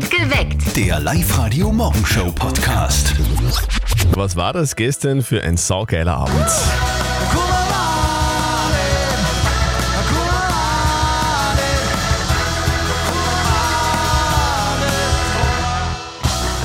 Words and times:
Geweckt. 0.00 0.74
Der 0.74 1.00
Live-Radio-Morgenshow-Podcast. 1.00 3.14
Was 4.14 4.36
war 4.36 4.54
das 4.54 4.74
gestern 4.74 5.20
für 5.20 5.42
ein 5.42 5.58
saugeiler 5.58 6.16
Abend? 6.16 6.46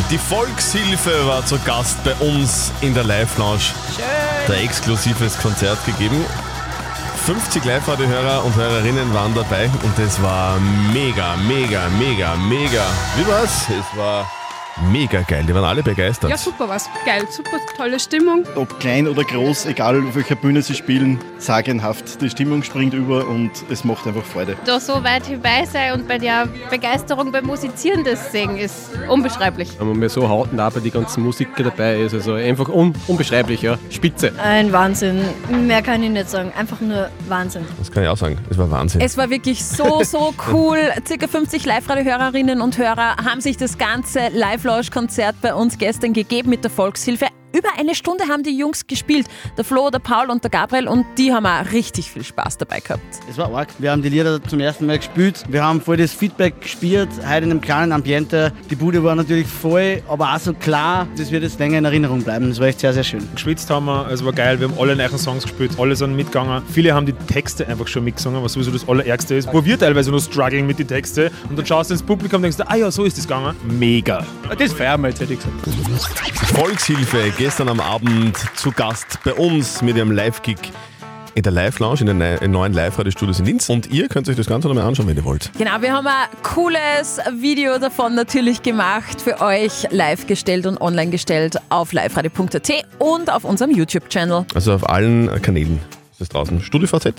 Die 0.10 0.18
Volkshilfe 0.18 1.28
war 1.28 1.46
zu 1.46 1.60
Gast 1.60 2.02
bei 2.06 2.14
uns 2.16 2.72
in 2.80 2.94
der 2.94 3.04
Live-Lounge. 3.04 3.74
Der 4.48 4.64
exklusives 4.64 5.38
Konzert 5.38 5.86
gegeben. 5.86 6.24
50 7.28 7.66
Live-Radio-Hörer 7.66 8.46
und 8.46 8.56
Hörerinnen 8.56 9.14
waren 9.14 9.36
dabei 9.36 9.70
und 9.84 10.00
es 10.00 10.22
war 10.24 10.58
mega, 10.94 11.36
mega, 11.36 11.90
mega, 12.00 12.38
mega. 12.38 12.86
Wie 13.18 13.28
war's? 13.28 13.68
Es 13.70 13.98
war 13.98 14.26
mega 14.92 15.22
geil. 15.22 15.44
Die 15.48 15.54
waren 15.54 15.64
alle 15.64 15.84
begeistert. 15.84 16.30
Ja, 16.30 16.38
super 16.38 16.70
was. 16.70 16.90
Geil, 17.06 17.24
super 17.30 17.58
tolle 17.76 18.00
Stimmung. 18.00 18.44
ob 18.56 18.80
klein 18.80 19.08
oder 19.08 19.24
groß, 19.24 19.66
egal 19.68 20.04
auf 20.08 20.16
welcher 20.16 20.36
Bühne 20.36 20.62
sie 20.62 20.76
spielen, 20.76 21.20
sagenhaft. 21.38 22.22
Die 22.22 22.30
Stimmung 22.30 22.64
springt 22.64 22.94
über 22.94 23.28
und 23.28 23.52
es 23.70 23.84
macht 23.84 24.06
einfach 24.08 24.24
Freude. 24.24 24.56
da 24.66 24.80
so 24.80 25.04
weit 25.04 25.24
dabei 25.30 25.66
sein 25.66 25.94
und 25.94 26.08
bei 26.08 26.18
der 26.18 26.48
Begeisterung 26.70 27.32
beim 27.32 27.46
Musizieren 27.46 28.04
das 28.04 28.32
sehen, 28.32 28.58
ist 28.58 28.92
unbeschreiblich. 29.10 29.70
wenn 29.80 29.88
man 29.88 29.98
mir 30.00 30.10
so 30.10 30.28
hautnah 30.30 30.70
bei 30.70 30.80
die 30.80 30.92
ganzen 30.92 31.24
Musiker 31.24 31.64
dabei 31.64 31.98
ist. 32.02 32.14
Also 32.14 32.34
einfach 32.34 32.70
un 32.70 32.94
unbeschreiblich, 33.08 33.62
ja. 33.62 33.78
Spitze. 33.90 34.32
Ein 34.42 34.72
Wahnsinn. 34.72 35.22
Mehr 35.50 35.82
kann 35.82 36.04
ich 36.04 36.10
nicht 36.10 36.30
sagen. 36.30 36.52
Einfach 36.58 36.80
nur 36.82 37.10
Wahnsinn. 37.28 37.66
Das 37.80 37.92
kann 37.92 38.04
ich 38.04 38.10
auch 38.10 38.18
sagen. 38.18 38.38
Es 38.50 38.58
war 38.58 38.70
Wahnsinn. 38.72 39.02
Es 39.02 39.18
war 39.18 39.30
wirklich 39.30 39.66
so, 39.66 40.04
so 40.04 40.34
cool. 40.52 40.78
Circa 41.08 41.28
50 41.28 41.66
Live-Radio-Hörerinnen 41.66 42.62
und 42.62 42.78
Hörer 42.78 43.16
haben 43.26 43.42
sich 43.42 43.58
das 43.58 43.78
ganze 43.78 44.30
Live-Lounge-Konzert 44.68 45.42
bei 45.42 45.54
uns 45.54 45.78
gestern 45.78 46.12
gegeben 46.12 46.50
mit 46.50 46.64
der 46.64 46.72
Volkshilfe. 46.72 47.28
Über 47.54 47.70
eine 47.78 47.96
Stunde 47.96 48.26
haben 48.28 48.44
die 48.44 48.58
Jungs 48.58 48.88
gespielt. 48.88 49.26
Der 49.58 49.64
Flo, 49.64 49.90
der 49.90 50.00
Paul 50.00 50.30
und 50.30 50.44
der 50.44 50.52
Gabriel 50.52 50.88
und 50.88 51.06
die 51.18 51.32
haben 51.32 51.46
auch 51.46 51.72
richtig 51.72 52.12
viel 52.12 52.24
Spaß 52.24 52.58
dabei 52.58 52.82
gehabt. 52.82 53.02
Es 53.30 53.38
war 53.38 53.54
arg. 53.56 53.70
Wir 53.80 53.92
haben 53.92 54.02
die 54.02 54.10
Lieder 54.10 54.44
zum 54.44 54.60
ersten 54.60 54.86
Mal 54.86 54.98
gespielt. 54.98 55.46
Wir 55.48 55.64
haben 55.64 55.80
voll 55.80 55.96
das 55.96 56.12
Feedback 56.12 56.60
gespürt, 56.62 57.08
heute 57.26 57.46
in 57.46 57.52
einem 57.52 57.62
kleinen 57.62 57.94
Ambiente. 57.94 58.52
Die 58.70 58.76
Bude 58.76 59.02
war 59.02 59.16
natürlich 59.16 59.48
voll, 59.48 60.04
aber 60.10 60.36
auch 60.36 60.40
so 60.40 60.54
klar, 60.54 61.08
das 61.18 61.32
wird 61.32 61.44
jetzt 61.44 61.58
länger 61.58 61.78
in 61.78 61.86
Erinnerung 61.86 62.22
bleiben. 62.22 62.50
Das 62.50 62.60
war 62.60 62.68
echt 62.68 62.82
sehr, 62.82 62.92
sehr 62.92 63.06
schön. 63.06 63.28
Geschwitzt 63.34 63.70
haben 63.70 63.86
wir, 63.86 64.10
es 64.12 64.26
war 64.26 64.34
geil, 64.34 64.60
wir 64.60 64.68
haben 64.68 64.78
alle 64.78 64.96
neuen 64.96 65.18
Songs 65.18 65.44
gespielt, 65.44 65.72
alle 65.80 65.96
sind 65.96 66.16
mitgegangen. 66.16 66.62
Viele 66.70 66.94
haben 66.94 67.06
die 67.06 67.14
Texte 67.14 67.66
einfach 67.68 67.88
schon 67.88 68.04
mitgesungen, 68.04 68.44
was 68.44 68.54
sowieso 68.54 68.72
das 68.72 68.88
Allerärgste 68.90 69.36
ist. 69.36 69.52
Wo 69.54 69.64
wir 69.64 69.80
teilweise 69.80 70.12
nur 70.12 70.20
struggling 70.20 70.68
mit 70.68 70.80
den 70.80 70.88
Texten 70.88 71.30
und 71.50 71.58
dann 71.58 71.66
schaust 71.66 71.92
du 71.92 71.94
ins 71.94 72.04
Publikum 72.04 72.38
und 72.38 72.44
denkst, 72.44 72.58
ah 72.68 72.76
ja, 72.76 72.92
so 72.92 73.06
ist 73.06 73.18
das 73.18 73.26
gegangen. 73.26 73.56
Mega. 73.64 74.26
Das 74.60 74.74
feiern 74.74 75.02
wir 75.02 75.10
jetzt, 75.10 75.22
hätte 75.22 75.34
ich 75.34 75.40
gesagt. 75.40 76.48
Volkshilfe 76.54 77.37
gestern 77.38 77.70
am 77.70 77.80
Abend 77.80 78.38
zu 78.56 78.72
Gast 78.72 79.20
bei 79.24 79.34
uns 79.34 79.82
mit 79.82 79.96
ihrem 79.98 80.12
Live-Gig 80.12 80.58
in 81.36 81.44
der 81.44 81.52
Live-Lounge, 81.52 82.02
in 82.02 82.20
den 82.20 82.52
neuen 82.52 82.74
Live-Radio-Studios 82.74 83.40
in 83.40 83.46
Linz. 83.46 83.70
Und 83.70 83.92
ihr 83.92 84.08
könnt 84.08 84.28
euch 84.28 84.36
das 84.36 84.48
Ganze 84.48 84.68
nochmal 84.68 84.86
anschauen, 84.86 85.08
wenn 85.08 85.16
ihr 85.18 85.24
wollt. 85.24 85.52
Genau, 85.58 85.80
wir 85.82 85.94
haben 85.94 86.08
ein 86.08 86.14
cooles 86.42 87.20
Video 87.40 87.78
davon 87.78 88.16
natürlich 88.16 88.64
gemacht, 88.64 89.22
für 89.22 89.40
euch 89.40 89.88
live 89.92 90.26
gestellt 90.26 90.66
und 90.66 90.82
online 90.82 91.12
gestellt 91.12 91.58
auf 91.70 91.94
liveradio.at 91.94 92.72
und 92.98 93.32
auf 93.32 93.44
unserem 93.44 93.70
YouTube-Channel. 93.72 94.46
Also 94.56 94.74
auf 94.74 94.90
allen 94.90 95.30
Kanälen 95.44 95.80
ist 96.14 96.22
es 96.22 96.30
draußen. 96.30 96.60
StudioVZ, 96.62 97.06
Äh, 97.06 97.14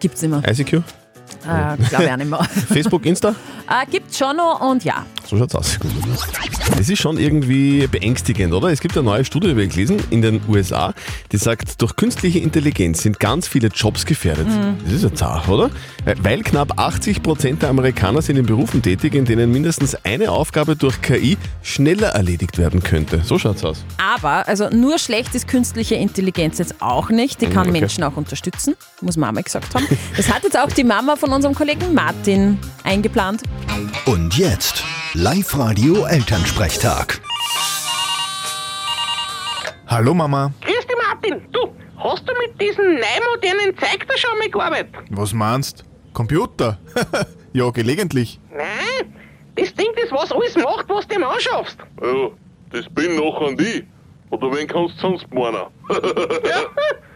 gibt's 0.00 0.22
immer. 0.24 0.42
ICQ, 0.48 0.72
Äh, 0.72 0.80
Glaube 1.88 2.04
ich 2.04 2.10
auch 2.10 2.16
nicht 2.16 2.28
mehr. 2.30 2.44
Facebook, 2.72 3.06
Insta. 3.06 3.28
äh, 3.70 3.86
gibt's 3.88 4.18
schon 4.18 4.36
noch 4.36 4.60
und 4.62 4.82
ja. 4.82 5.06
So 5.28 5.36
schaut's 5.36 5.54
aus. 5.54 5.78
Das 6.76 6.88
ist 6.88 6.98
schon 6.98 7.18
irgendwie 7.18 7.86
beängstigend, 7.86 8.52
oder? 8.54 8.68
Es 8.68 8.80
gibt 8.80 8.96
eine 8.96 9.04
neue 9.04 9.24
Studie, 9.24 9.48
die 9.48 9.56
wir 9.56 9.66
gelesen, 9.66 9.96
in 10.10 10.22
den 10.22 10.40
USA, 10.48 10.94
die 11.32 11.36
sagt, 11.36 11.80
durch 11.82 11.96
künstliche 11.96 12.38
Intelligenz 12.38 13.02
sind 13.02 13.18
ganz 13.18 13.48
viele 13.48 13.68
Jobs 13.68 14.06
gefährdet. 14.06 14.46
Das 14.84 14.92
ist 14.92 15.02
ja 15.02 15.12
zart, 15.14 15.48
oder? 15.48 15.70
Weil 16.22 16.42
knapp 16.42 16.78
80 16.78 17.22
Prozent 17.22 17.62
der 17.62 17.70
Amerikaner 17.70 18.22
sind 18.22 18.36
in 18.36 18.46
Berufen 18.46 18.82
tätig, 18.82 19.14
in 19.14 19.24
denen 19.24 19.50
mindestens 19.50 19.96
eine 20.04 20.30
Aufgabe 20.30 20.76
durch 20.76 21.00
KI 21.02 21.36
schneller 21.62 22.08
erledigt 22.08 22.58
werden 22.58 22.82
könnte. 22.82 23.22
So 23.24 23.38
schaut's 23.38 23.64
aus. 23.64 23.84
Aber, 23.98 24.46
also 24.46 24.68
nur 24.70 24.98
schlecht 24.98 25.34
ist 25.34 25.48
künstliche 25.48 25.96
Intelligenz 25.96 26.58
jetzt 26.58 26.80
auch 26.80 27.10
nicht. 27.10 27.40
Die 27.40 27.46
kann 27.46 27.66
Okay. 27.66 27.80
Menschen 27.80 28.04
auch 28.04 28.16
unterstützen, 28.16 28.76
muss 29.00 29.16
Mama 29.16 29.40
gesagt 29.40 29.74
haben. 29.74 29.86
Das 30.16 30.32
hat 30.32 30.44
jetzt 30.44 30.56
auch 30.56 30.70
die 30.70 30.84
Mama 30.84 31.16
von 31.16 31.32
unserem 31.32 31.52
Kollegen 31.54 31.94
Martin 31.94 32.58
eingeplant. 32.84 33.42
Und 34.04 34.36
jetzt 34.38 34.84
Live-Radio-Elternsprechtag. 35.18 37.22
Hallo 39.86 40.12
Mama, 40.12 40.52
Grüß 40.60 40.86
dich, 40.86 40.96
Martin. 41.08 41.40
Du, 41.52 41.74
hast 41.96 42.28
du 42.28 42.34
mit 42.46 42.60
diesem 42.60 42.84
neumodernen 42.84 43.74
Zeug 43.78 44.06
da 44.06 44.14
schon 44.18 44.38
mal 44.38 44.50
gearbeitet? 44.50 44.94
was 45.08 45.32
meinst? 45.32 45.84
Computer? 46.12 46.78
ja, 47.54 47.70
gelegentlich. 47.70 48.38
Nein, 48.50 49.14
das 49.54 49.72
Ding, 49.72 49.88
das 49.98 50.12
was 50.12 50.30
alles 50.30 50.54
macht, 50.56 50.86
was 50.90 51.08
du 51.08 51.14
dem 51.14 51.24
anschaffst. 51.24 51.78
Ja, 52.02 52.28
das 52.72 52.84
bin 52.90 53.16
noch 53.16 53.40
an 53.40 53.56
die. 53.56 53.86
Oder 54.28 54.52
wen 54.54 54.66
kannst 54.68 54.96
du 54.96 55.00
sonst 55.00 55.32
meinen? 55.32 55.64
Ja, 56.46 56.60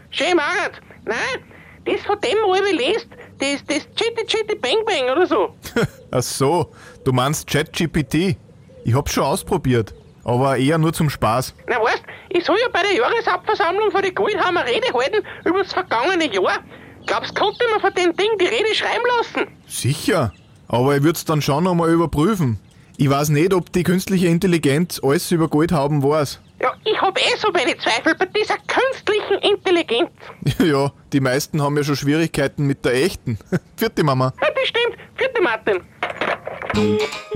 schön 0.09 0.35
Marat. 0.37 0.81
Nein, 1.05 1.43
das 1.85 2.01
von 2.01 2.19
dem, 2.21 2.35
wo 2.47 2.55
ich 2.55 2.61
lest, 2.79 3.09
das, 3.41 3.65
das 3.65 3.87
Chitty 3.95 4.25
Chitty 4.25 4.55
Bang 4.55 4.85
Bang 4.85 5.11
oder 5.11 5.25
so. 5.27 5.53
Ach 6.11 6.21
so, 6.21 6.71
du 7.03 7.11
meinst 7.11 7.47
ChatGPT. 7.47 8.37
Ich 8.83 8.93
hab's 8.93 9.13
schon 9.13 9.23
ausprobiert, 9.23 9.93
aber 10.23 10.57
eher 10.57 10.77
nur 10.77 10.93
zum 10.93 11.09
Spaß. 11.09 11.53
Na 11.67 11.81
weißt, 11.81 12.03
ich 12.29 12.45
soll 12.45 12.57
ja 12.61 12.69
bei 12.71 12.81
der 12.83 12.93
Jahreshauptversammlung 12.93 13.91
von 13.91 14.01
den 14.01 14.15
Goldhammer 14.15 14.65
Rede 14.65 14.93
halten 14.93 15.25
über 15.45 15.63
das 15.63 15.73
vergangene 15.73 16.31
Jahr. 16.33 16.59
Glaubst 17.05 17.31
du, 17.37 17.41
konnte 17.41 17.65
man 17.71 17.81
von 17.81 17.93
dem 17.93 18.15
Ding 18.15 18.29
die 18.39 18.45
Rede 18.45 18.73
schreiben 18.75 19.03
lassen? 19.17 19.47
Sicher, 19.67 20.33
aber 20.67 20.95
ich 20.95 21.03
würd's 21.03 21.25
dann 21.25 21.41
schon 21.41 21.63
nochmal 21.63 21.91
überprüfen. 21.91 22.59
Ich 22.97 23.09
weiß 23.09 23.29
nicht, 23.29 23.53
ob 23.53 23.71
die 23.71 23.83
künstliche 23.83 24.27
Intelligenz 24.27 24.99
alles 25.03 25.31
über 25.31 25.47
Goldhauben 25.47 26.03
weiß. 26.03 26.39
Ja, 26.61 26.73
ich 26.85 27.01
hab 27.01 27.17
eh 27.17 27.37
so 27.39 27.51
meine 27.51 27.75
Zweifel 27.77 28.13
bei 28.15 28.25
dieser 28.27 28.55
künstlichen 28.67 29.39
Intelligenz. 29.41 30.11
ja, 30.59 30.91
die 31.11 31.19
meisten 31.19 31.61
haben 31.61 31.75
ja 31.77 31.83
schon 31.83 31.95
Schwierigkeiten 31.95 32.67
mit 32.67 32.85
der 32.85 32.93
echten. 32.93 33.39
Vierte 33.77 34.03
Mama. 34.03 34.33
Ja, 34.41 34.47
das 34.53 34.67
stimmt. 34.67 34.97
Vierte 35.15 35.41
Martin. 35.41 35.79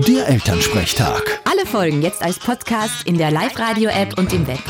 Der 0.06 0.28
Elternsprechtag. 0.28 1.40
Alle 1.44 1.66
Folgen 1.66 2.02
jetzt 2.02 2.22
als 2.22 2.38
Podcast 2.38 3.06
in 3.06 3.18
der 3.18 3.30
Live-Radio-App 3.30 4.16
und 4.16 4.32
im 4.32 4.46
Web. 4.46 4.62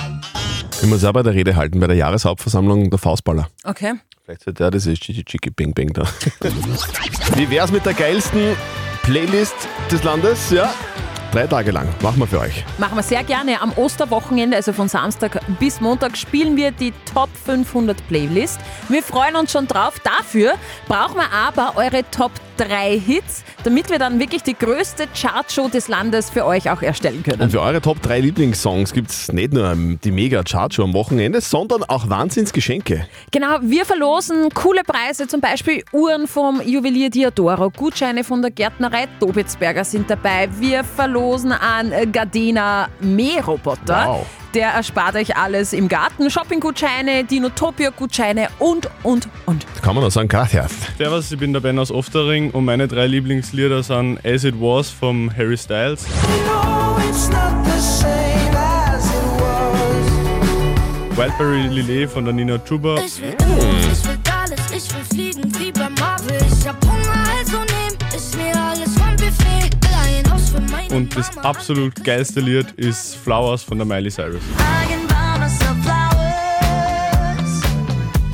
Ich 0.82 0.88
muss 0.88 1.04
auch 1.04 1.12
bei 1.12 1.22
der 1.22 1.34
Rede 1.34 1.54
halten, 1.56 1.78
bei 1.78 1.86
der 1.86 1.96
Jahreshauptversammlung 1.96 2.90
der 2.90 2.98
Faustballer. 2.98 3.48
Okay. 3.64 3.94
Vielleicht 4.24 4.42
sollte 4.42 4.64
er 4.64 4.70
dieses 4.70 4.98
Chiki 4.98 5.24
Chiki 5.24 5.50
Bing 5.50 5.72
Bing 5.72 5.92
da. 5.92 6.02
Wie 7.36 7.50
wär's 7.50 7.70
mit 7.70 7.86
der 7.86 7.94
geilsten 7.94 8.56
Playlist 9.02 9.54
des 9.90 10.02
Landes? 10.02 10.50
Ja, 10.50 10.72
drei 11.36 11.46
Tage 11.46 11.70
lang. 11.70 11.88
Machen 12.00 12.18
wir 12.18 12.26
für 12.26 12.40
euch. 12.40 12.64
Machen 12.78 12.96
wir 12.96 13.02
sehr 13.02 13.22
gerne. 13.22 13.60
Am 13.60 13.72
Osterwochenende, 13.76 14.56
also 14.56 14.72
von 14.72 14.88
Samstag 14.88 15.40
bis 15.60 15.80
Montag, 15.82 16.16
spielen 16.16 16.56
wir 16.56 16.70
die 16.70 16.94
Top 17.12 17.28
500 17.44 18.06
Playlist. 18.08 18.58
Wir 18.88 19.02
freuen 19.02 19.36
uns 19.36 19.52
schon 19.52 19.66
drauf. 19.66 20.00
Dafür 20.02 20.54
brauchen 20.88 21.16
wir 21.16 21.30
aber 21.30 21.74
eure 21.76 22.04
Top 22.10 22.32
3 22.56 22.98
Hits, 22.98 23.44
damit 23.64 23.90
wir 23.90 23.98
dann 23.98 24.18
wirklich 24.18 24.42
die 24.42 24.54
größte 24.54 25.08
Chartshow 25.14 25.68
des 25.68 25.88
Landes 25.88 26.30
für 26.30 26.44
euch 26.44 26.70
auch 26.70 26.82
erstellen 26.82 27.22
können. 27.22 27.42
Und 27.42 27.50
für 27.50 27.60
eure 27.60 27.80
Top 27.80 28.00
3 28.02 28.20
Lieblingssongs 28.20 28.92
gibt's 28.92 29.32
nicht 29.32 29.52
nur 29.52 29.74
die 29.76 30.10
mega 30.10 30.42
Chartshow 30.42 30.84
am 30.84 30.94
Wochenende, 30.94 31.40
sondern 31.40 31.84
auch 31.84 32.08
Wahnsinnsgeschenke. 32.08 33.06
Genau, 33.30 33.58
wir 33.62 33.84
verlosen 33.84 34.48
coole 34.54 34.82
Preise, 34.82 35.26
zum 35.26 35.40
Beispiel 35.40 35.84
Uhren 35.92 36.26
vom 36.26 36.60
Juwelier 36.62 37.10
Diodoro, 37.10 37.70
Gutscheine 37.70 38.24
von 38.24 38.42
der 38.42 38.50
Gärtnerei 38.50 39.06
Dobitzberger 39.20 39.84
sind 39.84 40.10
dabei. 40.10 40.48
Wir 40.58 40.84
verlosen 40.84 41.52
an 41.52 41.92
Gardena 42.12 42.88
Mähroboter. 43.00 44.06
Wow. 44.06 44.26
Der 44.56 44.68
erspart 44.68 45.16
euch 45.16 45.36
alles 45.36 45.74
im 45.74 45.86
Garten, 45.86 46.30
Shopping-Gutscheine, 46.30 47.24
Dinotopia-Gutscheine 47.24 48.48
und, 48.58 48.88
und, 49.02 49.28
und. 49.44 49.66
Da 49.74 49.80
kann 49.82 49.94
man 49.94 50.02
noch 50.02 50.10
sagen, 50.10 50.28
gracias. 50.28 50.72
Servus, 50.96 51.30
ich 51.30 51.38
bin 51.38 51.52
der 51.52 51.60
Ben 51.60 51.78
aus 51.78 51.90
Oftering 51.90 52.52
und 52.52 52.64
meine 52.64 52.88
drei 52.88 53.06
Lieblingslieder 53.06 53.82
sind 53.82 54.18
As 54.24 54.44
It 54.44 54.54
Was 54.58 54.88
vom 54.88 55.30
Harry 55.36 55.58
Styles. 55.58 56.06
Wildberry 61.16 61.66
Lillet 61.66 62.10
von 62.10 62.24
der 62.24 62.32
Nina 62.32 62.56
Chuba 62.56 62.96
und 70.96 71.14
das 71.14 71.36
absolut 71.38 72.02
geilste 72.02 72.40
Lied 72.40 72.72
ist 72.72 73.16
Flowers 73.16 73.62
von 73.62 73.76
der 73.78 73.86
Miley 73.86 74.10
Cyrus. 74.10 74.40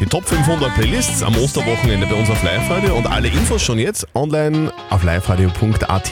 Die 0.00 0.06
Top 0.06 0.24
500 0.24 0.74
Playlists 0.74 1.22
am 1.22 1.36
Osterwochenende 1.36 2.06
bei 2.06 2.14
uns 2.14 2.30
auf 2.30 2.42
Live-Radio 2.42 2.96
und 2.96 3.06
alle 3.06 3.28
Infos 3.28 3.62
schon 3.62 3.78
jetzt 3.78 4.06
online 4.14 4.72
auf 4.90 5.02
liveradio.at. 5.02 6.10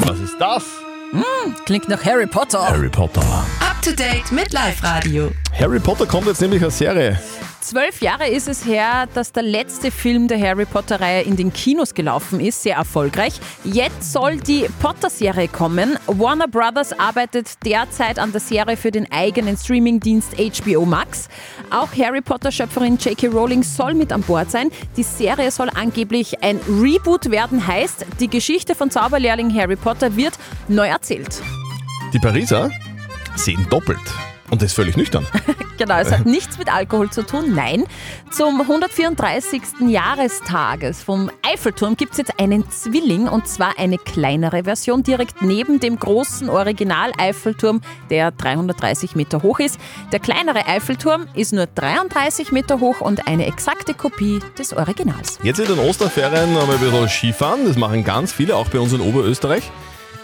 Was 0.00 0.20
ist 0.20 0.36
das? 0.40 0.64
Klingt 1.64 1.88
nach 1.88 2.04
Harry 2.04 2.26
Potter. 2.26 2.66
Harry 2.66 2.88
Potter. 2.88 3.22
Up 3.60 3.80
to 3.82 3.92
date 3.92 4.32
mit 4.32 4.52
Live 4.52 4.82
Radio. 4.82 5.30
Harry 5.58 5.78
Potter 5.78 6.06
kommt 6.06 6.26
jetzt 6.26 6.40
nämlich 6.40 6.62
als 6.62 6.78
Serie. 6.78 7.18
Zwölf 7.60 8.00
Jahre 8.00 8.28
ist 8.28 8.48
es 8.48 8.64
her, 8.64 9.08
dass 9.14 9.32
der 9.32 9.42
letzte 9.42 9.90
Film 9.90 10.28
der 10.28 10.40
Harry 10.40 10.66
Potter-Reihe 10.66 11.22
in 11.22 11.36
den 11.36 11.52
Kinos 11.52 11.94
gelaufen 11.94 12.38
ist, 12.38 12.62
sehr 12.62 12.76
erfolgreich. 12.76 13.40
Jetzt 13.64 14.12
soll 14.12 14.36
die 14.36 14.66
Potter-Serie 14.80 15.48
kommen. 15.48 15.98
Warner 16.06 16.46
Brothers 16.48 16.92
arbeitet 16.92 17.64
derzeit 17.64 18.18
an 18.18 18.32
der 18.32 18.40
Serie 18.40 18.76
für 18.76 18.90
den 18.90 19.10
eigenen 19.10 19.56
Streamingdienst 19.56 20.34
HBO 20.36 20.84
Max. 20.84 21.28
Auch 21.70 21.88
Harry 21.96 22.20
Potter-Schöpferin 22.20 22.98
J.K. 22.98 23.28
Rowling 23.28 23.62
soll 23.62 23.94
mit 23.94 24.12
an 24.12 24.22
Bord 24.22 24.50
sein. 24.50 24.70
Die 24.96 25.02
Serie 25.02 25.50
soll 25.50 25.70
angeblich 25.74 26.42
ein 26.42 26.60
Reboot 26.68 27.30
werden, 27.30 27.66
heißt, 27.66 28.06
die 28.20 28.28
Geschichte 28.28 28.74
von 28.74 28.90
Zauberlehrling 28.90 29.52
Harry 29.54 29.76
Potter 29.76 30.16
wird 30.16 30.38
neu 30.68 30.86
erzählt. 30.86 31.42
Die 32.12 32.18
Pariser 32.18 32.70
sehen 33.34 33.66
doppelt. 33.70 33.98
Und 34.50 34.62
das 34.62 34.72
völlig 34.72 34.96
nüchtern. 34.96 35.26
Genau, 35.76 35.96
es 35.98 36.10
hat 36.10 36.26
nichts 36.26 36.58
mit 36.58 36.72
Alkohol 36.72 37.10
zu 37.10 37.24
tun. 37.24 37.54
Nein, 37.54 37.84
zum 38.30 38.60
134. 38.60 39.62
Jahrestages 39.88 41.02
vom 41.02 41.30
Eiffelturm 41.42 41.96
gibt 41.96 42.12
es 42.12 42.18
jetzt 42.18 42.40
einen 42.40 42.68
Zwilling 42.70 43.28
und 43.28 43.46
zwar 43.48 43.78
eine 43.78 43.98
kleinere 43.98 44.64
Version 44.64 45.02
direkt 45.02 45.42
neben 45.42 45.80
dem 45.80 45.98
großen 45.98 46.48
Original-Eiffelturm, 46.48 47.80
der 48.10 48.30
330 48.30 49.16
Meter 49.16 49.42
hoch 49.42 49.60
ist. 49.60 49.78
Der 50.12 50.20
kleinere 50.20 50.66
Eiffelturm 50.66 51.26
ist 51.34 51.52
nur 51.52 51.66
33 51.66 52.52
Meter 52.52 52.80
hoch 52.80 53.00
und 53.00 53.26
eine 53.26 53.46
exakte 53.46 53.94
Kopie 53.94 54.40
des 54.58 54.72
Originals. 54.72 55.38
Jetzt 55.42 55.60
in 55.60 55.66
den 55.66 55.78
Osterferien 55.78 56.54
haben 56.54 56.68
wir 56.68 56.74
ein 56.74 56.80
bisschen 56.80 57.08
Skifahren. 57.08 57.66
Das 57.66 57.76
machen 57.76 58.04
ganz 58.04 58.32
viele, 58.32 58.56
auch 58.56 58.68
bei 58.68 58.78
uns 58.78 58.92
in 58.92 59.00
Oberösterreich. 59.00 59.70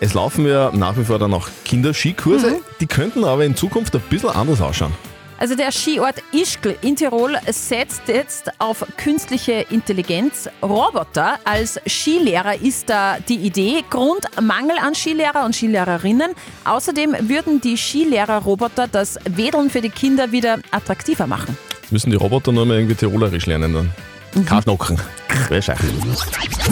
Es 0.00 0.14
laufen 0.14 0.46
ja 0.46 0.72
nach 0.72 0.96
wie 0.96 1.04
vor 1.04 1.20
dann 1.20 1.32
auch 1.32 1.48
Kinderskikurse. 1.64 2.60
Die 2.80 2.86
könnten 2.86 3.22
aber 3.24 3.44
in 3.44 3.54
Zukunft 3.54 3.94
ein 3.94 4.02
bisschen 4.10 4.30
anders 4.30 4.60
ausschauen. 4.60 4.92
Also 5.42 5.56
der 5.56 5.72
Skiort 5.72 6.22
Ischgl 6.30 6.76
in 6.82 6.94
Tirol 6.94 7.36
setzt 7.50 8.02
jetzt 8.06 8.48
auf 8.60 8.86
künstliche 8.96 9.66
Intelligenz. 9.70 10.48
Roboter 10.62 11.40
als 11.42 11.80
Skilehrer 11.84 12.62
ist 12.62 12.88
da 12.88 13.16
die 13.18 13.38
Idee. 13.38 13.82
Grund 13.90 14.20
Mangel 14.40 14.76
an 14.78 14.94
Skilehrer 14.94 15.44
und 15.44 15.56
Skilehrerinnen. 15.56 16.30
Außerdem 16.64 17.28
würden 17.28 17.60
die 17.60 17.76
Skilehrer-Roboter 17.76 18.86
das 18.86 19.18
Wedeln 19.24 19.68
für 19.68 19.80
die 19.80 19.90
Kinder 19.90 20.30
wieder 20.30 20.60
attraktiver 20.70 21.26
machen. 21.26 21.58
Jetzt 21.80 21.90
müssen 21.90 22.10
die 22.10 22.16
Roboter 22.16 22.52
nur 22.52 22.64
mal 22.64 22.76
irgendwie 22.76 22.94
Tirolerisch 22.94 23.46
lernen 23.46 23.74
dann. 23.74 23.90
Mhm. 24.34 24.46
Kartnocken. 24.46 24.96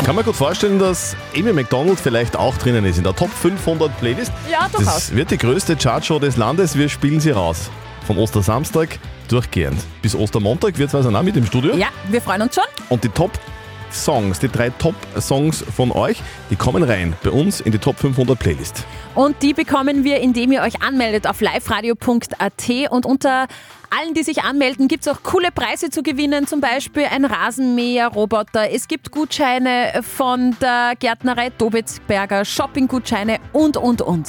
Kann 0.04 0.14
man 0.14 0.24
gut 0.24 0.36
vorstellen, 0.36 0.78
dass 0.78 1.16
Amy 1.36 1.52
McDonald 1.52 1.98
vielleicht 1.98 2.36
auch 2.36 2.56
drinnen 2.58 2.84
ist 2.84 2.98
in 2.98 3.02
der 3.02 3.16
Top 3.16 3.30
500 3.32 3.98
Playlist. 3.98 4.30
Ja, 4.48 4.68
durchaus. 4.72 4.94
Das 4.94 5.16
wird 5.16 5.32
die 5.32 5.38
größte 5.38 5.74
Chartshow 5.74 6.20
des 6.20 6.36
Landes. 6.36 6.78
Wir 6.78 6.88
spielen 6.88 7.18
sie 7.18 7.32
raus. 7.32 7.68
Von 8.10 8.18
Ostersamstag 8.18 8.98
durchgehend. 9.28 9.78
Bis 10.02 10.16
Ostermontag 10.16 10.76
wird 10.76 10.88
es 10.88 10.96
also 10.96 11.16
auch 11.16 11.22
mit 11.22 11.36
im 11.36 11.46
Studio. 11.46 11.76
Ja, 11.76 11.86
wir 12.08 12.20
freuen 12.20 12.42
uns 12.42 12.56
schon. 12.56 12.64
Und 12.88 13.04
die 13.04 13.08
Top 13.08 13.30
Songs, 13.92 14.40
die 14.40 14.48
drei 14.48 14.70
Top 14.70 14.96
Songs 15.20 15.64
von 15.76 15.92
euch, 15.92 16.20
die 16.50 16.56
kommen 16.56 16.82
rein 16.82 17.14
bei 17.22 17.30
uns 17.30 17.60
in 17.60 17.70
die 17.70 17.78
Top 17.78 18.00
500 18.00 18.36
Playlist. 18.36 18.84
Und 19.14 19.40
die 19.44 19.54
bekommen 19.54 20.02
wir, 20.02 20.18
indem 20.18 20.50
ihr 20.50 20.62
euch 20.62 20.82
anmeldet 20.82 21.28
auf 21.28 21.40
liveradio.at 21.40 22.90
und 22.90 23.06
unter 23.06 23.46
allen, 23.90 24.14
die 24.16 24.24
sich 24.24 24.42
anmelden, 24.42 24.88
gibt 24.88 25.06
es 25.06 25.12
auch 25.12 25.22
coole 25.22 25.52
Preise 25.52 25.90
zu 25.90 26.02
gewinnen, 26.02 26.48
zum 26.48 26.60
Beispiel 26.60 27.04
ein 27.08 27.24
Rasenmäher-Roboter. 27.24 28.72
Es 28.72 28.88
gibt 28.88 29.12
Gutscheine 29.12 30.02
von 30.02 30.56
der 30.60 30.94
Gärtnerei 30.98 31.50
Dobitzberger, 31.50 32.44
Shopping-Gutscheine 32.44 33.38
und, 33.52 33.76
und, 33.76 34.02
und. 34.02 34.26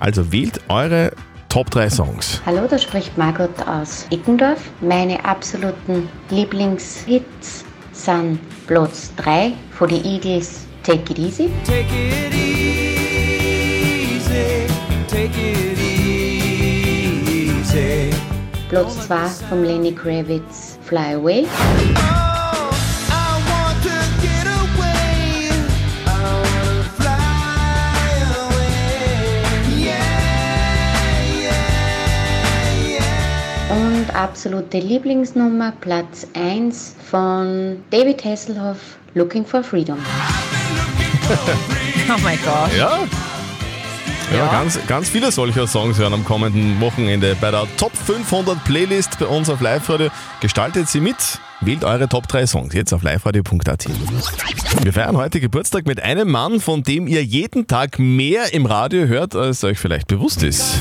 Also 0.00 0.32
wählt 0.32 0.60
eure 0.68 1.12
Top 1.50 1.68
3 1.72 1.90
Songs. 1.90 2.40
Hallo, 2.46 2.68
da 2.68 2.78
spricht 2.78 3.18
Margot 3.18 3.50
aus 3.66 4.06
Eckendorf. 4.12 4.60
Meine 4.80 5.24
absoluten 5.24 6.08
Lieblingshits 6.30 7.64
sind 7.92 8.38
Platz 8.68 9.10
3 9.16 9.54
von 9.72 9.88
den 9.88 10.04
Eagles 10.04 10.68
Take 10.84 11.10
It 11.10 11.18
Easy. 11.18 11.50
Take 11.66 11.86
it 11.90 12.32
easy, 14.04 14.68
take 15.08 15.24
it 15.36 15.76
easy. 17.36 18.10
Platz 18.68 19.08
2 19.08 19.16
von 19.48 19.64
Lenny 19.64 19.92
Kravitz 19.92 20.78
Fly 20.84 21.16
Away. 21.16 21.40
Und 21.40 22.29
absolute 34.14 34.78
Lieblingsnummer 34.78 35.72
Platz 35.80 36.26
1 36.34 36.96
von 37.10 37.76
David 37.90 38.24
Hasselhoff 38.24 38.78
Looking 39.14 39.44
for 39.44 39.62
Freedom. 39.62 39.98
Oh 42.12 42.18
mein 42.24 42.38
Gott. 42.44 42.76
Ja? 42.76 42.98
Ja, 44.34 44.46
Ganz, 44.50 44.78
ganz 44.88 45.08
viele 45.08 45.30
solcher 45.30 45.66
Songs 45.66 45.98
hören 45.98 46.12
am 46.12 46.24
kommenden 46.24 46.80
Wochenende 46.80 47.36
bei 47.40 47.50
der 47.52 47.66
Top 47.76 47.92
500 47.96 48.64
Playlist 48.64 49.18
bei 49.18 49.26
uns 49.26 49.48
auf 49.48 49.60
Live-Radio. 49.60 50.08
Gestaltet 50.40 50.88
sie 50.88 51.00
mit, 51.00 51.16
wählt 51.60 51.84
eure 51.84 52.08
Top 52.08 52.26
3 52.28 52.46
Songs 52.46 52.74
jetzt 52.74 52.92
auf 52.92 53.02
liveradio.at. 53.02 53.86
Wir 54.82 54.92
feiern 54.92 55.16
heute 55.16 55.40
Geburtstag 55.40 55.86
mit 55.86 56.02
einem 56.02 56.30
Mann, 56.30 56.60
von 56.60 56.82
dem 56.82 57.06
ihr 57.06 57.24
jeden 57.24 57.66
Tag 57.66 57.98
mehr 57.98 58.52
im 58.54 58.66
Radio 58.66 59.06
hört, 59.06 59.34
als 59.34 59.62
euch 59.64 59.78
vielleicht 59.78 60.06
bewusst 60.08 60.42
ist. 60.42 60.80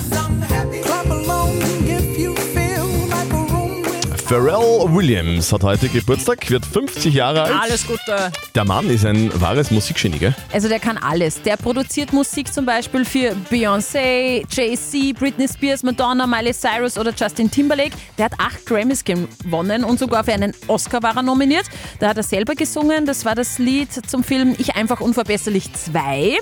Pharrell 4.29 4.93
Williams 4.93 5.51
hat 5.51 5.63
heute 5.63 5.89
Geburtstag, 5.89 6.47
wird 6.51 6.63
50 6.63 7.11
Jahre 7.15 7.45
alt. 7.45 7.61
Alles 7.63 7.87
Gute. 7.87 8.31
Der 8.53 8.63
Mann 8.63 8.87
ist 8.87 9.03
ein 9.03 9.31
wahres 9.41 9.71
Musikgenie, 9.71 10.19
gell? 10.19 10.35
Also 10.53 10.67
der 10.69 10.79
kann 10.79 10.99
alles. 10.99 11.41
Der 11.41 11.57
produziert 11.57 12.13
Musik 12.13 12.53
zum 12.53 12.63
Beispiel 12.63 13.05
für 13.05 13.35
Beyoncé, 13.49 14.45
Jay-Z, 14.47 15.17
Britney 15.17 15.47
Spears, 15.47 15.81
Madonna, 15.81 16.27
Miley 16.27 16.53
Cyrus 16.53 16.99
oder 16.99 17.11
Justin 17.11 17.49
Timberlake. 17.49 17.97
Der 18.19 18.25
hat 18.25 18.33
acht 18.37 18.67
Grammys 18.67 19.03
gewonnen 19.03 19.83
und 19.83 19.97
sogar 19.97 20.23
für 20.23 20.33
einen 20.33 20.53
Oscar 20.67 21.01
war 21.01 21.15
er 21.15 21.23
nominiert. 21.23 21.65
Da 21.97 22.09
hat 22.09 22.17
er 22.17 22.23
selber 22.23 22.53
gesungen. 22.53 23.07
Das 23.07 23.25
war 23.25 23.33
das 23.33 23.57
Lied 23.57 23.91
zum 23.91 24.23
Film 24.23 24.53
Ich 24.59 24.75
einfach 24.75 25.01
unverbesserlich 25.01 25.73
2. 25.73 26.37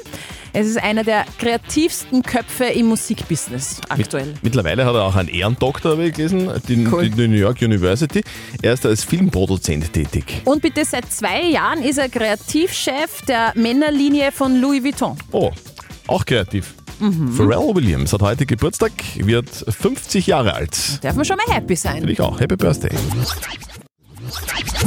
Es 0.60 0.66
ist 0.66 0.82
einer 0.82 1.04
der 1.04 1.24
kreativsten 1.38 2.24
Köpfe 2.24 2.64
im 2.64 2.88
Musikbusiness 2.88 3.80
aktuell. 3.90 4.34
Mittlerweile 4.42 4.86
hat 4.86 4.96
er 4.96 5.04
auch 5.04 5.16
einen 5.16 5.30
Ehrendoktor, 5.30 5.92
habe 5.92 6.08
ich 6.08 6.16
gelesen, 6.16 6.50
die, 6.68 6.78
die, 6.78 7.10
die 7.12 7.28
New 7.28 7.38
York 7.38 7.62
University. 7.62 8.24
Er 8.64 8.74
ist 8.74 8.84
als 8.84 9.04
Filmproduzent 9.04 9.94
tätig. 9.94 10.42
Und 10.46 10.64
bitte 10.64 10.84
seit 10.84 11.14
zwei 11.14 11.44
Jahren 11.44 11.84
ist 11.84 12.00
er 12.00 12.10
Kreativchef 12.10 13.22
der 13.28 13.52
Männerlinie 13.54 14.32
von 14.32 14.60
Louis 14.60 14.84
Vuitton. 14.84 15.16
Oh, 15.32 15.52
auch 16.08 16.26
kreativ. 16.26 16.74
Mhm. 17.00 17.34
Pharrell 17.34 17.76
Williams 17.76 18.12
hat 18.14 18.24
heute 18.24 18.48
Geburtstag, 18.48 18.94
wird 19.18 19.48
50 19.52 20.26
Jahre 20.26 20.56
alt. 20.56 21.04
Darf 21.04 21.16
man 21.16 21.24
schon 21.24 21.38
mal 21.38 21.56
happy 21.56 21.76
sein. 21.76 21.98
Finde 21.98 22.14
ich 22.14 22.20
auch. 22.20 22.40
Happy 22.40 22.56
Birthday. 22.56 22.90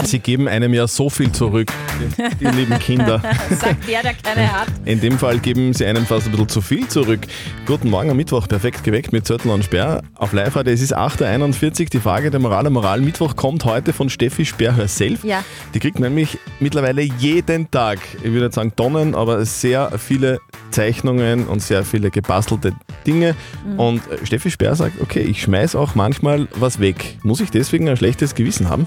Sie 0.05 0.19
geben 0.19 0.49
einem 0.49 0.75
ja 0.75 0.87
so 0.87 1.11
viel 1.11 1.31
zurück, 1.33 1.71
die, 1.99 2.37
die 2.37 2.47
lieben 2.47 2.79
Kinder. 2.79 3.23
Sagt 3.51 3.89
der, 3.89 4.03
der 4.03 4.15
keine 4.15 4.53
hat. 4.53 4.69
In 4.85 5.01
dem 5.01 5.19
Fall 5.19 5.39
geben 5.39 5.73
sie 5.73 5.87
einem 5.87 6.07
fast 6.07 6.27
ein 6.27 6.33
bisschen 6.33 6.49
zu 6.49 6.61
viel 6.61 6.89
zurück. 6.89 7.21
Guten 7.67 7.91
Morgen 7.91 8.11
am 8.11 8.17
Mittwoch, 8.17 8.49
perfekt 8.49 8.85
geweckt 8.85 9.13
mit 9.13 9.27
Zörtel 9.27 9.51
und 9.51 9.65
Sperr. 9.65 10.03
Auf 10.15 10.33
live 10.33 10.57
-Radio. 10.57 10.71
es 10.71 10.81
ist 10.81 10.97
8.41 10.97 11.81
Uhr. 11.81 11.87
Die 11.87 12.01
Frage 12.01 12.31
der 12.31 12.41
Moral 12.41 12.67
am 12.67 12.73
Moral 12.73 13.01
Mittwoch 13.01 13.37
kommt 13.37 13.65
heute 13.65 13.93
von 13.93 14.09
Steffi 14.09 14.45
Sperr 14.45 14.77
herself. 14.77 15.25
Ja. 15.25 15.45
Die 15.75 15.79
kriegt 15.79 16.01
nämlich 16.01 16.39
mittlerweile 16.59 17.03
jeden 17.03 17.71
Tag, 17.71 17.99
ich 18.23 18.33
würde 18.33 18.47
nicht 18.47 18.55
sagen 18.55 18.73
Tonnen, 18.75 19.15
aber 19.15 19.45
sehr 19.45 19.93
viele 19.99 20.39
Zeichnungen 20.71 21.47
und 21.47 21.63
sehr 21.63 21.85
viele 21.85 22.11
gebastelte 22.11 22.73
Dinge. 23.07 23.35
Mhm. 23.67 23.79
Und 23.79 24.11
äh, 24.11 24.25
Steffi 24.25 24.51
Sperr 24.51 24.75
sagt, 24.75 25.01
okay, 25.01 25.21
ich 25.21 25.43
schmeiß 25.43 25.75
auch 25.75 25.95
manchmal 25.95 26.49
was 26.55 26.81
weg. 26.81 27.19
Muss 27.23 27.41
ich 27.41 27.51
deswegen 27.51 27.89
ein 27.89 27.97
schlechtes 27.97 28.35
Gewissen 28.35 28.69
haben? 28.69 28.87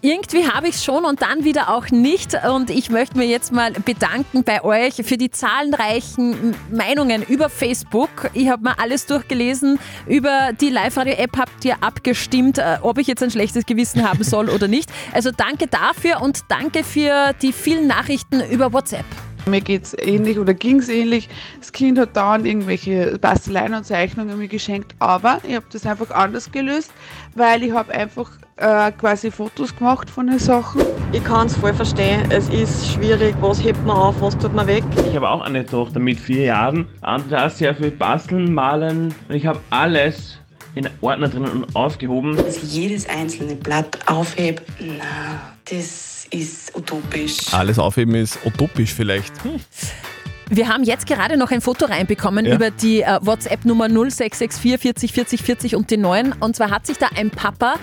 Irgendwie 0.00 0.46
habe 0.46 0.68
ich 0.68 0.76
es 0.76 0.84
schon 0.84 1.04
und 1.04 1.22
dann 1.22 1.44
wieder 1.44 1.70
auch 1.70 1.90
nicht. 1.90 2.34
Und 2.48 2.70
ich 2.70 2.90
möchte 2.90 3.16
mir 3.16 3.26
jetzt 3.26 3.52
mal 3.52 3.72
bedanken 3.72 4.44
bei 4.44 4.62
euch 4.62 4.94
für 4.94 5.16
die 5.16 5.30
zahlreichen 5.30 6.54
Meinungen 6.70 7.22
über 7.22 7.48
Facebook. 7.48 8.30
Ich 8.34 8.48
habe 8.48 8.62
mir 8.62 8.78
alles 8.78 9.06
durchgelesen. 9.06 9.78
Über 10.06 10.50
die 10.60 10.70
Live-Radio-App 10.70 11.36
habt 11.38 11.64
ihr 11.64 11.82
abgestimmt, 11.82 12.58
äh, 12.58 12.78
ob 12.82 12.98
ich 12.98 13.06
jetzt 13.06 13.22
ein 13.22 13.30
schlechtes 13.30 13.66
Gewissen 13.66 14.08
haben 14.08 14.22
soll 14.22 14.50
oder 14.50 14.68
nicht. 14.68 14.90
Also 15.12 15.30
danke 15.30 15.66
dafür 15.66 16.20
und 16.20 16.40
danke 16.48 16.84
für 16.84 17.32
die 17.42 17.52
vielen 17.52 17.86
Nachrichten 17.86 18.40
über 18.50 18.72
WhatsApp. 18.72 19.06
Mir 19.48 19.60
geht's 19.60 19.94
ähnlich 19.96 20.40
oder 20.40 20.54
ging's 20.54 20.88
ähnlich. 20.88 21.28
Das 21.60 21.70
Kind 21.70 22.00
hat 22.00 22.16
dauernd 22.16 22.44
irgendwelche 22.46 23.16
Basteleien 23.16 23.74
und 23.74 23.86
Zeichnungen 23.86 24.36
mir 24.38 24.48
geschenkt, 24.48 24.96
aber 24.98 25.40
ich 25.46 25.54
habe 25.54 25.66
das 25.70 25.86
einfach 25.86 26.10
anders 26.10 26.50
gelöst, 26.50 26.90
weil 27.36 27.62
ich 27.62 27.70
habe 27.70 27.94
einfach 27.94 28.28
äh, 28.56 28.90
quasi 28.90 29.30
Fotos 29.30 29.76
gemacht 29.76 30.10
von 30.10 30.26
den 30.26 30.40
Sachen. 30.40 30.82
Ich 31.12 31.22
kann 31.22 31.46
es 31.46 31.56
voll 31.56 31.72
verstehen. 31.72 32.28
Es 32.30 32.48
ist 32.48 32.90
schwierig. 32.90 33.36
Was 33.40 33.62
hebt 33.62 33.80
man 33.86 33.96
auf, 33.96 34.20
was 34.20 34.36
tut 34.36 34.52
man 34.52 34.66
weg? 34.66 34.82
Ich 35.08 35.14
habe 35.14 35.30
auch 35.30 35.42
eine 35.42 35.64
Tochter 35.64 36.00
mit 36.00 36.18
vier 36.18 36.46
Jahren. 36.46 36.88
Andere 37.02 37.42
hat 37.42 37.56
sehr 37.56 37.72
viel 37.76 37.92
basteln, 37.92 38.52
malen. 38.52 39.14
Und 39.28 39.34
ich 39.34 39.46
habe 39.46 39.60
alles 39.70 40.38
in 40.74 40.88
Ordner 41.02 41.28
drinnen 41.28 41.62
und 41.62 41.76
aufgehoben. 41.76 42.36
Dass 42.36 42.56
ich 42.56 42.74
jedes 42.74 43.08
einzelne 43.08 43.54
Blatt 43.54 43.98
aufhebe, 44.06 44.62
na, 44.80 45.52
das 45.70 46.15
ist 46.32 46.74
utopisch. 46.76 47.52
Alles 47.52 47.78
aufheben 47.78 48.14
ist 48.14 48.38
utopisch 48.44 48.92
vielleicht. 48.94 49.32
Hm. 49.44 49.60
Wir 50.48 50.68
haben 50.68 50.84
jetzt 50.84 51.06
gerade 51.06 51.36
noch 51.36 51.50
ein 51.50 51.60
Foto 51.60 51.86
reinbekommen 51.86 52.46
Ja. 52.46 52.54
über 52.54 52.70
die 52.70 53.02
äh, 53.02 53.18
WhatsApp-Nummer 53.20 53.88
0664 53.88 54.78
40 54.80 55.12
40 55.12 55.42
40 55.42 55.74
und 55.76 55.90
die 55.90 55.96
9. 55.96 56.34
Und 56.38 56.54
zwar 56.54 56.70
hat 56.70 56.86
sich 56.86 56.98
da 56.98 57.08
ein 57.16 57.30
Papa 57.30 57.74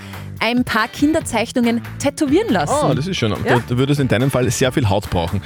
ein 0.43 0.65
paar 0.65 0.89
Kinderzeichnungen 0.89 1.81
tätowieren 1.99 2.51
lassen. 2.51 2.73
Ah, 2.73 2.93
das 2.93 3.07
ist 3.07 3.15
schön. 3.15 3.31
Ja. 3.31 3.37
Da, 3.45 3.63
da 3.65 3.77
würdest 3.77 3.99
du 3.99 4.01
in 4.01 4.09
deinem 4.09 4.29
Fall 4.29 4.51
sehr 4.51 4.73
viel 4.73 4.89
Haut 4.89 5.09
brauchen. 5.09 5.41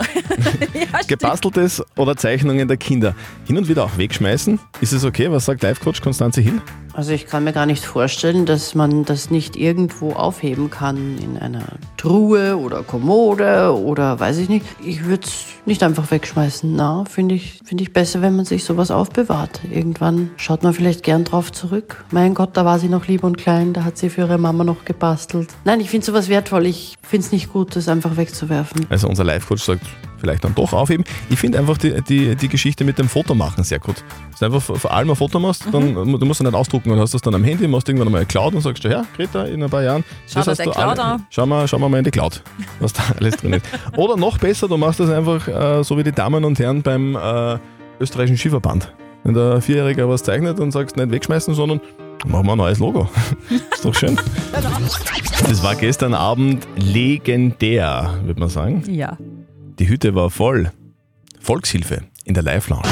Gebasteltes 1.08 1.84
oder 1.96 2.18
Zeichnungen 2.18 2.68
der 2.68 2.78
Kinder. 2.78 3.14
Hin 3.46 3.58
und 3.58 3.70
wieder 3.70 3.84
auch 3.84 3.96
wegschmeißen. 3.98 4.60
Ist 4.82 4.94
es 4.94 5.06
okay? 5.06 5.32
Was 5.32 5.46
sagt 5.46 5.62
Live-Coach 5.62 6.02
Konstanze 6.02 6.42
Hill? 6.42 6.62
Also 6.98 7.12
ich 7.12 7.28
kann 7.28 7.44
mir 7.44 7.54
gar 7.54 7.68
nicht 7.68 7.86
vorstellen, 7.86 8.48
dass 8.48 8.74
man 8.74 9.06
das 9.06 9.30
nicht 9.30 9.56
irgendwo 9.56 10.14
aufheben 10.14 10.72
kann 10.72 11.20
in 11.20 11.38
einer 11.38 11.64
Truhe 11.96 12.58
oder 12.58 12.82
Kommode 12.82 13.80
oder 13.80 14.20
weiß 14.20 14.40
ich 14.40 14.50
nicht. 14.50 14.66
Ich 14.84 15.06
würde 15.06 15.24
es 15.24 15.46
nicht 15.68 15.84
einfach 15.84 16.10
wegschmeißen. 16.10 16.76
Na, 16.76 17.04
finde 17.08 17.36
ich, 17.36 17.60
finde 17.64 17.84
ich 17.84 17.94
besser, 17.94 18.24
wenn 18.24 18.36
man 18.36 18.46
sich 18.46 18.64
sowas 18.64 18.90
aufbewahrt. 18.90 19.62
Irgendwann 19.72 20.32
schaut 20.38 20.64
man 20.64 20.74
vielleicht 20.74 21.04
gern 21.04 21.24
drauf 21.24 21.52
zurück. 21.52 22.04
Mein 22.10 22.34
Gott, 22.34 22.58
da 22.58 22.66
war 22.66 22.80
sie 22.80 22.90
noch 22.90 23.08
lieb 23.08 23.24
und 23.24 23.38
klein, 23.38 23.74
da 23.74 23.84
hat 23.84 24.00
sie 24.00 24.10
für 24.10 24.22
ihre 24.22 24.40
Mama 24.40 24.64
noch 24.64 24.84
gebastelt. 24.88 25.50
Nein, 25.66 25.80
ich 25.80 25.90
finde 25.92 26.06
sowas 26.06 26.30
wertvoll. 26.30 26.66
Ich 26.66 26.96
finde 27.04 27.26
es 27.28 27.32
nicht 27.32 27.54
gut, 27.54 27.76
das 27.76 27.88
einfach 27.88 28.18
wegzuwerfen. 28.18 28.88
Also 28.90 29.08
unser 29.08 29.24
Live-Coach 29.24 29.62
sagt, 29.64 29.86
vielleicht 30.18 30.44
dann 30.44 30.56
doch 30.56 30.74
aufheben. 30.74 31.06
Ich 31.30 31.38
finde 31.38 31.60
einfach 31.60 31.78
die, 31.78 32.02
die, 32.02 32.36
die 32.36 32.48
Geschichte 32.48 32.84
mit 32.84 32.98
dem 32.98 33.08
Fotomachen 33.08 33.64
sehr 33.64 33.78
gut. 33.80 34.04
Dass 34.32 34.40
du 34.40 34.46
einfach 34.46 34.62
vor 34.62 34.92
allem 34.92 35.10
ein 35.12 35.16
Foto 35.16 35.40
machst, 35.40 35.66
dann 35.72 35.94
du 35.94 36.26
musst 36.26 36.40
du 36.40 36.44
nicht 36.46 36.56
ausdrucken, 36.56 36.90
dann 36.90 37.00
hast 37.00 37.14
du 37.14 37.18
es 37.18 37.22
dann 37.22 37.36
am 37.36 37.44
Handy, 37.44 37.68
machst 37.68 37.88
irgendwann 37.88 38.08
einmal 38.08 38.22
eine 38.22 38.28
Cloud 38.28 38.56
und 38.56 38.62
sagst 38.62 38.84
ja, 38.86 39.06
Greta, 39.16 39.44
in 39.44 39.62
ein 39.62 39.70
paar 39.70 39.84
Jahren. 39.84 40.04
Schau 40.26 40.42
dir 40.42 40.46
hast 40.52 40.60
du 40.60 40.64
Cloud 40.64 40.78
alle- 40.78 41.04
an. 41.04 41.26
Schau 41.30 41.46
mal, 41.46 41.68
schau 41.68 41.78
mal 41.78 41.90
mal 41.90 42.00
in 42.00 42.04
die 42.06 42.12
Cloud, 42.12 42.42
was 42.80 42.94
da 42.94 43.04
alles 43.20 43.38
drin 43.38 43.54
ist. 43.54 43.66
Oder 43.96 44.18
noch 44.18 44.38
besser, 44.40 44.68
du 44.68 44.78
machst 44.78 45.00
das 45.00 45.10
einfach 45.12 45.48
äh, 45.48 45.84
so 45.84 45.98
wie 45.98 46.04
die 46.04 46.12
Damen 46.14 46.44
und 46.46 46.58
Herren 46.58 46.82
beim 46.82 47.16
äh, 47.16 47.58
österreichischen 48.00 48.38
Skiverband. 48.38 48.92
Wenn 49.24 49.34
der 49.34 49.62
Vierjährige 49.62 50.08
was 50.08 50.24
zeichnet 50.24 50.60
und 50.60 50.72
sagst, 50.72 50.96
nicht 50.96 51.12
wegschmeißen, 51.12 51.54
sondern 51.54 51.82
machen 52.26 52.46
wir 52.46 52.54
ein 52.54 52.58
neues 52.58 52.80
Logo. 52.80 53.10
ist 53.50 53.86
doch 53.86 53.94
schön. 53.94 54.20
Das 55.48 55.64
war 55.64 55.76
gestern 55.76 56.14
Abend 56.14 56.68
legendär, 56.76 58.20
würde 58.24 58.40
man 58.40 58.50
sagen. 58.50 58.84
Ja. 58.90 59.18
Die 59.80 59.88
Hütte 59.88 60.16
war 60.16 60.30
voll. 60.30 60.72
Volkshilfe 61.40 62.04
in 62.26 62.34
der 62.34 62.44
Live-Lounge. 62.44 62.88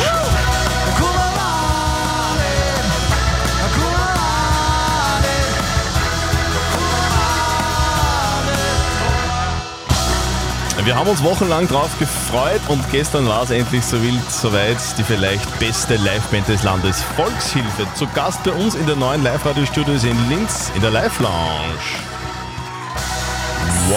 Wir 10.86 10.96
haben 10.96 11.10
uns 11.10 11.24
wochenlang 11.24 11.68
drauf 11.68 11.98
gefreut 11.98 12.62
und 12.68 12.80
gestern 12.92 13.28
war 13.28 13.42
es 13.42 13.50
endlich 13.50 13.84
so 13.84 14.00
wild, 14.04 14.22
soweit 14.30 14.78
die 15.00 15.04
vielleicht 15.04 15.60
beste 15.60 15.96
Liveband 15.96 16.48
des 16.48 16.62
Landes 16.62 17.02
Volkshilfe 17.02 17.88
zu 17.96 18.06
Gast 18.14 18.44
bei 18.44 18.52
uns 18.52 18.76
in 18.76 18.86
der 18.86 18.96
neuen 18.96 19.24
Live-Radio-Studios 19.24 20.04
in 20.04 20.30
Linz 20.30 20.72
in 20.76 20.82
der 20.82 20.92
Live-Lounge. 20.92 21.80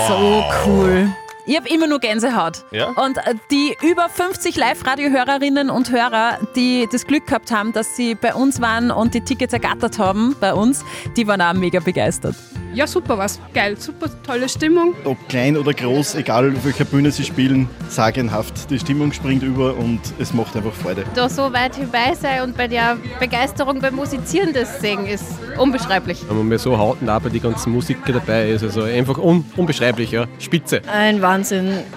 So 0.09 0.45
cool. 0.65 1.11
Ich 1.49 1.57
habe 1.57 1.67
immer 1.71 1.87
nur 1.87 1.99
Gänsehaut. 1.99 2.63
Ja? 2.73 2.89
Und 2.91 3.17
äh, 3.17 3.35
die 3.51 3.75
über 3.83 4.11
50 4.11 4.55
Live-Radio-Hörerinnen 4.57 5.71
und 5.71 5.91
Hörer, 5.91 6.39
die 6.55 6.87
das 6.93 7.07
Glück 7.07 7.27
gehabt 7.27 7.51
haben, 7.51 7.73
dass 7.73 7.97
sie 7.97 8.15
bei 8.15 8.35
uns 8.35 8.61
waren 8.61 8.91
und 8.91 9.15
die 9.15 9.23
Tickets 9.23 9.55
ergattert 9.55 9.99
haben 9.99 10.37
bei 10.41 10.53
uns, 10.53 10.85
die 11.17 11.27
waren 11.27 11.41
auch 11.41 11.55
mega 11.55 11.81
begeistert. 11.81 12.35
Ja, 12.75 12.87
super 12.87 13.17
was. 13.17 13.41
Geil, 13.55 13.79
super 13.79 14.11
tolle 14.23 14.47
Stimmung. 14.47 14.93
Ob 15.05 15.17
klein 15.31 15.57
oder 15.57 15.73
groß, 15.73 16.17
egal 16.17 16.53
auf 16.55 16.67
welcher 16.67 16.85
Bühne 16.85 17.11
sie 17.11 17.25
spielen, 17.25 17.67
sagenhaft. 17.89 18.71
Die 18.71 18.79
Stimmung 18.79 19.11
springt 19.13 19.43
über 19.43 19.75
und 19.75 20.01
es 20.19 20.35
macht 20.35 20.55
einfach 20.55 20.75
Freude. 20.75 21.05
Da 21.15 21.31
so 21.31 21.51
weit 21.55 21.79
dabei 21.79 22.15
sein 22.15 22.43
und 22.43 22.59
bei 22.59 22.69
der 22.69 22.99
Begeisterung 23.19 23.81
beim 23.81 23.95
Musizieren 23.95 24.53
das 24.53 24.81
sehen, 24.83 25.07
ist 25.07 25.25
unbeschreiblich. 25.57 26.29
Wenn 26.29 26.37
man 26.37 26.49
mir 26.49 26.59
so 26.59 26.77
hautnah 26.77 27.19
bei 27.19 27.31
die 27.31 27.41
ganzen 27.41 27.73
Musiker 27.73 28.13
dabei 28.13 28.51
ist, 28.51 28.63
also 28.63 28.83
einfach 28.83 29.17
un 29.17 29.47
unbeschreiblich, 29.57 30.11
ja. 30.11 30.27
Spitze. 30.39 30.83
Ein 30.93 31.23
Wahnsinn. 31.23 31.38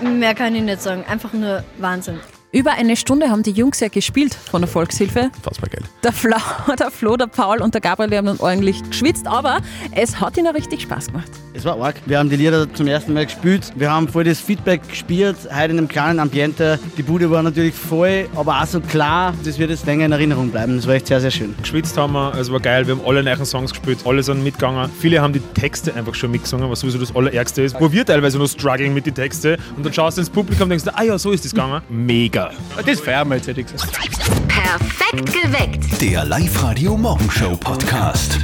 Mehr 0.01 0.36
kann 0.36 0.55
ich 0.55 0.62
nicht 0.62 0.81
sagen. 0.81 1.03
Einfach 1.07 1.33
nur 1.33 1.63
Wahnsinn. 1.77 2.19
Über 2.53 2.74
eine 2.74 2.98
Stunde 2.98 3.29
haben 3.29 3.43
die 3.43 3.51
Jungs 3.51 3.79
ja 3.79 3.88
gespielt 3.88 4.34
von 4.34 4.62
der 4.62 4.67
Volkshilfe. 4.67 5.31
Fassbar 5.41 5.70
geil. 5.70 5.84
Der 6.03 6.12
Flo, 6.12 6.36
der 6.77 6.91
Flo, 6.91 7.15
der 7.15 7.27
Paul 7.27 7.62
und 7.62 7.74
der 7.74 7.79
Gabriel 7.79 8.17
haben 8.17 8.25
dann 8.25 8.39
ordentlich 8.41 8.84
geschwitzt, 8.84 9.25
aber 9.25 9.60
es 9.96 10.20
hat 10.20 10.36
ihnen 10.36 10.53
richtig 10.53 10.81
Spaß 10.81 11.08
gemacht. 11.08 11.31
Es 11.53 11.63
war 11.63 11.81
arg. 11.81 11.96
Wir 12.05 12.20
haben 12.20 12.29
die 12.29 12.36
Lieder 12.36 12.74
zum 12.74 12.88
ersten 12.88 13.13
Mal 13.13 13.25
gespielt. 13.25 13.72
Wir 13.75 13.89
haben 13.89 14.10
voll 14.10 14.25
das 14.25 14.41
Feedback 14.41 14.86
gespürt, 14.86 15.38
heute 15.46 15.72
in 15.72 15.77
einem 15.77 15.88
kleinen 15.88 16.20
Ambiente. 16.20 16.77
Die 16.98 17.03
Bude 17.03 17.31
war 17.31 17.41
natürlich 17.41 17.74
voll, 17.74 18.27
aber 18.36 18.62
auch 18.62 18.65
so 18.65 18.81
klar, 18.81 19.34
das 19.46 19.58
wird 19.58 19.70
jetzt 19.70 19.86
länger 19.86 20.05
in 20.05 20.12
Erinnerung 20.12 20.50
bleiben. 20.50 20.75
Das 20.75 20.88
war 20.88 20.96
echt 20.96 21.08
sehr, 21.08 21.22
sehr 21.22 21.31
schön. 21.31 21.55
Geschwitzt 21.62 21.96
haben 21.96 22.12
wir, 22.12 22.34
es 22.38 22.51
war 22.51 22.60
geil, 22.60 22.86
wir 22.86 22.96
haben 22.96 23.05
alle 23.05 23.24
neuen 23.24 23.46
Songs 23.46 23.72
gespielt, 23.72 24.00
alle 24.03 24.24
sind 24.24 24.43
mitgegangen. 24.43 24.89
Viele 25.00 25.22
haben 25.22 25.31
die 25.31 25.39
Texte 25.39 25.93
einfach 25.93 26.15
schon 26.15 26.31
mitgesungen, 26.31 26.70
was 26.70 26.81
sowieso 26.81 26.98
das 26.98 27.15
Allerärgste 27.15 27.62
ist. 27.62 27.79
Wo 27.79 27.89
wir 27.89 28.05
teilweise 28.05 28.38
noch 28.38 28.48
struggling 28.48 28.93
mit 28.93 29.05
den 29.05 29.15
Texten 29.15 29.55
und 29.77 29.86
dann 29.86 29.93
schaust 29.93 30.17
du 30.17 30.22
ins 30.22 30.29
Publikum 30.29 30.63
und 30.63 30.70
denkst, 30.72 30.86
ah 30.93 31.03
ja, 31.03 31.17
so 31.17 31.31
ist 31.31 31.46
das 31.46 31.51
gegangen. 31.51 31.81
Mega. 31.89 32.40
Das 32.86 33.00
feiern 33.00 33.29
wir 33.29 33.36
jetzt, 33.36 33.48
hätte 33.48 33.62
ich 33.62 33.67
gesagt. 33.71 33.93
Perfekt 34.48 35.33
geweckt. 35.33 36.01
Der 36.01 36.25
Live-Radio 36.25 36.98
Morgenshow 36.98 37.55
Podcast. 37.57 38.39